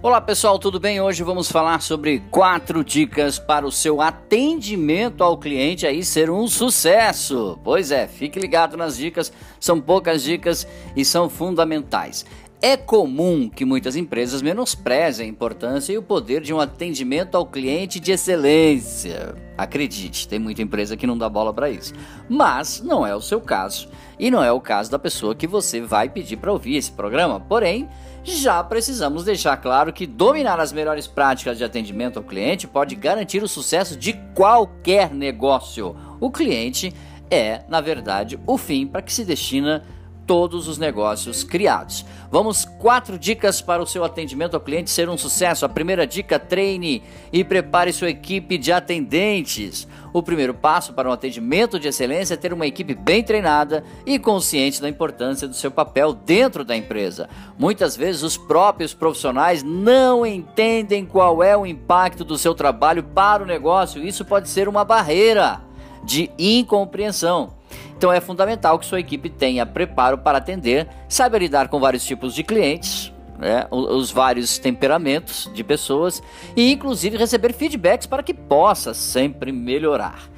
[0.00, 1.00] Olá pessoal, tudo bem?
[1.00, 6.46] Hoje vamos falar sobre quatro dicas para o seu atendimento ao cliente aí ser um
[6.46, 7.58] sucesso.
[7.64, 12.24] Pois é, fique ligado nas dicas, são poucas dicas e são fundamentais.
[12.62, 17.46] É comum que muitas empresas menosprezem a importância e o poder de um atendimento ao
[17.46, 19.34] cliente de excelência.
[19.56, 21.92] Acredite, tem muita empresa que não dá bola para isso.
[22.28, 23.88] Mas não é o seu caso
[24.18, 27.38] e não é o caso da pessoa que você vai pedir para ouvir esse programa.
[27.38, 27.88] Porém,
[28.28, 33.42] já precisamos deixar claro que dominar as melhores práticas de atendimento ao cliente pode garantir
[33.42, 35.96] o sucesso de qualquer negócio.
[36.20, 36.92] O cliente
[37.30, 39.84] é, na verdade, o fim para que se destina
[40.28, 42.04] todos os negócios criados.
[42.30, 45.64] Vamos quatro dicas para o seu atendimento ao cliente ser um sucesso.
[45.64, 49.88] A primeira dica: treine e prepare sua equipe de atendentes.
[50.12, 54.18] O primeiro passo para um atendimento de excelência é ter uma equipe bem treinada e
[54.18, 57.28] consciente da importância do seu papel dentro da empresa.
[57.58, 63.42] Muitas vezes os próprios profissionais não entendem qual é o impacto do seu trabalho para
[63.42, 64.04] o negócio.
[64.04, 65.62] Isso pode ser uma barreira
[66.04, 67.57] de incompreensão.
[67.96, 72.34] Então é fundamental que sua equipe tenha preparo para atender, saiba lidar com vários tipos
[72.34, 76.22] de clientes, né, os vários temperamentos de pessoas
[76.56, 80.28] e inclusive receber feedbacks para que possa sempre melhorar.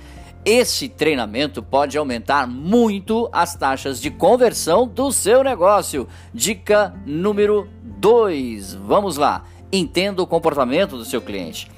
[0.45, 6.09] Esse treinamento pode aumentar muito as taxas de conversão do seu negócio.
[6.33, 8.75] Dica número 2.
[8.75, 9.44] Vamos lá.
[9.70, 11.70] Entenda o comportamento do seu cliente.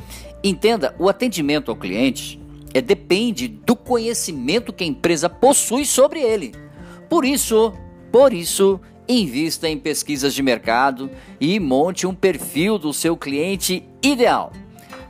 [0.44, 2.40] Entenda o atendimento ao cliente
[2.74, 6.52] é, depende do conhecimento que a empresa possui sobre ele.
[7.08, 7.72] Por isso,
[8.10, 14.52] por isso, invista em pesquisas de mercado e monte um perfil do seu cliente ideal.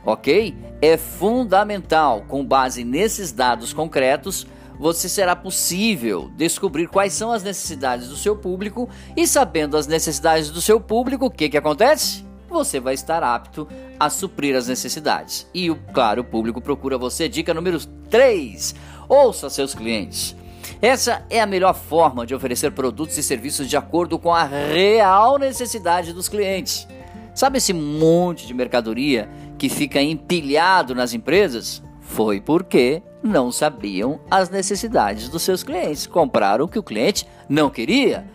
[0.05, 0.55] Ok?
[0.81, 4.45] É fundamental, com base nesses dados concretos,
[4.77, 10.49] você será possível descobrir quais são as necessidades do seu público e sabendo as necessidades
[10.49, 12.25] do seu público, o que, que acontece?
[12.53, 13.67] Você vai estar apto
[13.99, 15.45] a suprir as necessidades.
[15.53, 17.27] E, claro, o público procura você.
[17.27, 18.75] Dica número 3:
[19.09, 20.35] ouça seus clientes.
[20.81, 25.37] Essa é a melhor forma de oferecer produtos e serviços de acordo com a real
[25.37, 26.87] necessidade dos clientes.
[27.33, 29.27] Sabe esse monte de mercadoria
[29.57, 31.81] que fica empilhado nas empresas?
[32.01, 36.05] Foi porque não sabiam as necessidades dos seus clientes.
[36.05, 38.25] Compraram o que o cliente não queria.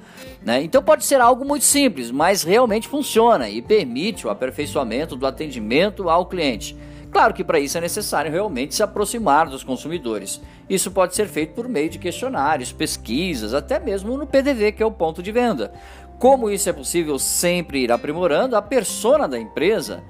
[0.42, 0.62] Né?
[0.62, 6.08] Então pode ser algo muito simples, mas realmente funciona e permite o aperfeiçoamento do atendimento
[6.08, 6.76] ao cliente.
[7.10, 10.40] Claro que para isso é necessário realmente se aproximar dos consumidores.
[10.68, 14.86] Isso pode ser feito por meio de questionários, pesquisas, até mesmo no PDV, que é
[14.86, 15.72] o ponto de venda.
[16.18, 20.02] Como isso é possível sempre ir aprimorando, a persona da empresa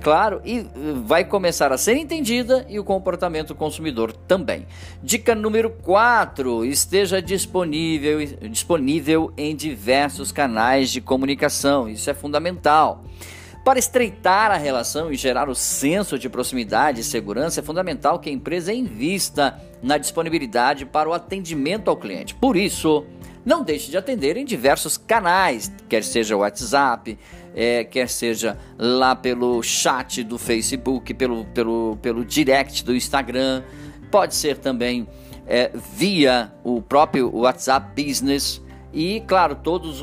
[0.00, 0.66] claro, e
[1.04, 4.66] vai começar a ser entendida e o comportamento consumidor também.
[5.02, 11.88] Dica número 4: esteja disponível, disponível em diversos canais de comunicação.
[11.88, 13.04] Isso é fundamental.
[13.64, 18.30] Para estreitar a relação e gerar o senso de proximidade e segurança, é fundamental que
[18.30, 22.34] a empresa invista na disponibilidade para o atendimento ao cliente.
[22.34, 23.04] Por isso,
[23.44, 27.18] não deixe de atender em diversos canais, quer seja o WhatsApp,
[27.54, 33.62] é, quer seja lá pelo chat do Facebook, pelo, pelo, pelo direct do Instagram,
[34.10, 35.08] pode ser também
[35.46, 38.62] é, via o próprio WhatsApp Business.
[38.92, 40.00] E, claro, todas